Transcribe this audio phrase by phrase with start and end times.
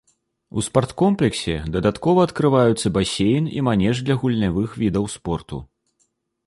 [0.49, 5.55] У спарткомплексе дадаткова адкрываюцца басейн і манеж для гульнявых відаў спорту.